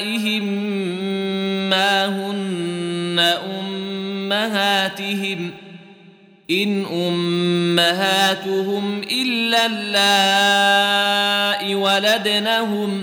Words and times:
نسائهم 0.00 0.44
ما 1.70 2.06
هن 2.06 3.18
امهاتهم 4.38 5.50
ان 6.50 6.84
امهاتهم 6.84 8.22
الا 9.12 9.66
اللائي 9.66 10.94
ولدنهم 11.74 13.02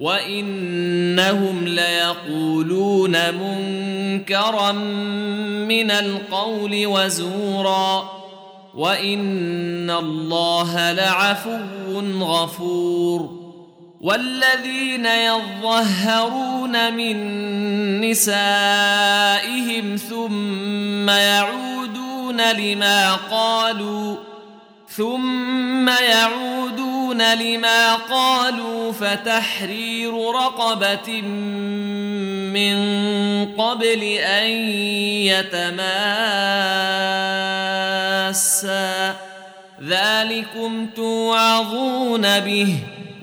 وانهم 0.00 1.64
ليقولون 1.64 3.16
منكرا 3.34 4.72
من 5.68 5.90
القول 5.90 6.86
وزورا 6.86 8.10
وان 8.74 9.90
الله 9.90 10.92
لعفو 10.92 11.58
غفور 12.20 13.45
والذين 14.06 15.06
يظهرون 15.06 16.94
من 16.94 17.16
نسائهم 18.00 19.96
ثم 19.96 21.10
يعودون 21.10 22.52
لما 22.52 23.14
قالوا 23.14 24.16
ثم 24.88 25.88
يعودون 25.88 27.34
لما 27.34 27.94
قالوا 27.94 28.92
فتحرير 28.92 30.30
رقبة 30.30 31.20
من 32.52 32.76
قبل 33.54 34.02
أن 34.22 34.48
يتماسا. 35.26 35.96
ذلكم 39.82 40.86
توعظون 40.96 42.40
به. 42.40 42.78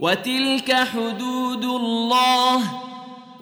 وتلك 0.00 0.72
حدود 0.94 1.64
الله 1.64 2.60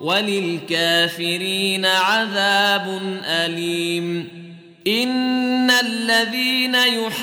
وللكافرين 0.01 1.87
عذاب 1.87 3.01
أليم. 3.25 4.29
إن 4.87 5.71
الذين 5.71 6.75
يحادون 6.75 7.17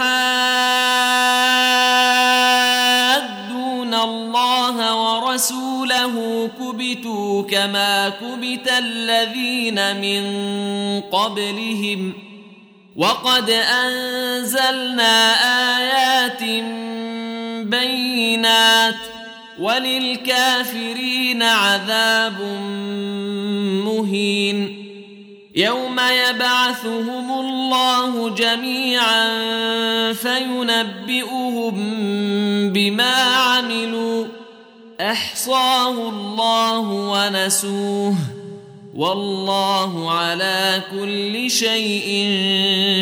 الله 3.94 4.96
ورسوله 4.96 6.50
كبتوا 6.60 7.44
كما 7.44 8.10
كبت 8.10 8.72
الذين 8.78 10.02
من 10.02 10.22
قبلهم. 11.02 12.14
وقد 12.96 13.50
أنزلنا 13.50 15.34
آيات 15.78 16.44
بينات 17.64 18.06
ۖ 18.06 18.09
وللكافرين 19.60 21.44
عذاب 21.44 22.42
مهين. 23.86 24.86
يوم 25.56 26.00
يبعثهم 26.30 27.32
الله 27.40 28.30
جميعا 28.30 29.34
فينبئهم 30.14 31.76
بما 32.70 33.14
عملوا. 33.14 34.26
أحصاه 35.02 36.10
الله 36.10 36.80
ونسوه. 36.80 38.16
والله 38.96 40.12
على 40.12 40.82
كل 40.92 41.52
شيء 41.52 42.30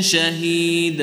شهيد. 0.01 1.01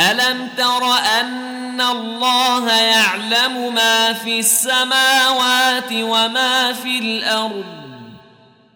ألم 0.00 0.48
تر 0.56 0.84
أن 1.20 1.53
أن 1.74 1.80
الله 1.80 2.72
يعلم 2.72 3.74
ما 3.74 4.12
في 4.12 4.40
السماوات 4.40 5.92
وما 5.92 6.72
في 6.72 6.98
الأرض. 6.98 7.64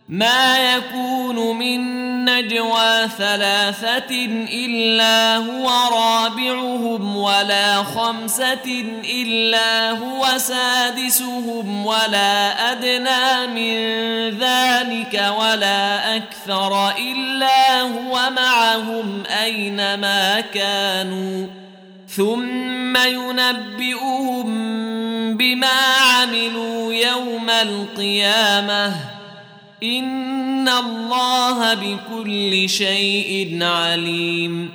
ما 0.08 0.74
يكون 0.74 1.58
من 1.58 1.80
نجوى 2.24 3.08
ثلاثة 3.18 4.24
إلا 4.52 5.36
هو 5.36 5.70
رابعهم 5.92 7.16
ولا 7.16 7.82
خمسة 7.82 8.84
إلا 9.04 9.90
هو 9.90 10.38
سادسهم 10.38 11.86
ولا 11.86 12.72
أدنى 12.72 13.46
من 13.46 13.74
ذلك 14.38 15.34
ولا 15.38 16.16
أكثر 16.16 16.90
إلا 16.90 17.80
هو 17.80 18.30
معهم 18.30 19.22
أينما 19.42 20.40
كانوا. 20.40 21.67
ثم 22.18 22.96
ينبئهم 22.96 24.48
بما 25.36 25.78
عملوا 26.00 26.92
يوم 26.92 27.50
القيامة. 27.50 28.94
إن 29.82 30.68
الله 30.68 31.74
بكل 31.74 32.68
شيء 32.68 33.58
عليم. 33.62 34.70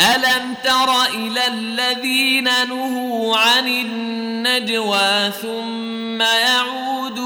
ألم 0.00 0.54
تر 0.64 1.04
إلى 1.14 1.46
الذين 1.46 2.44
نهوا 2.44 3.36
عن 3.36 3.68
النجوى 3.68 5.30
ثم 5.42 6.20
يعودون 6.20 7.25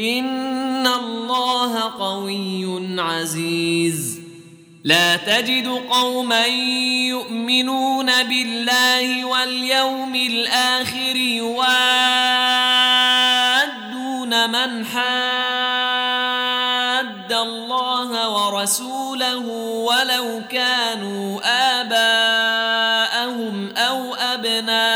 ان 0.00 0.86
الله 0.86 1.80
قوي 1.80 3.00
عزيز. 3.00 4.20
لا 4.84 5.16
تجد 5.16 5.66
قوما 5.90 6.46
يؤمنون 7.06 8.22
بالله 8.22 9.24
واليوم 9.24 10.14
الآخر 10.14 11.16
يوادون 11.16 11.66
من 14.50 14.86
حاد 14.86 15.06
الله 17.32 18.28
ورسوله 18.28 19.46
ولو 19.88 20.42
كانوا 20.50 21.40
اباءهم 21.80 22.96
أو 23.76 24.14
ابناءهم 24.14 24.95